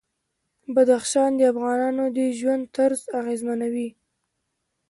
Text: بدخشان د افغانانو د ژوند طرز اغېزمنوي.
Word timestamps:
بدخشان 0.75 1.31
د 1.37 1.41
افغانانو 1.51 2.05
د 2.17 2.19
ژوند 2.39 2.63
طرز 2.75 3.01
اغېزمنوي. 3.19 3.89